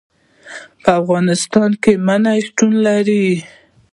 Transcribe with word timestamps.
په 0.83 0.89
افغانستان 1.01 1.71
کې 1.83 1.93
منی 2.05 2.39
شتون 2.47 2.73
لري. 2.87 3.27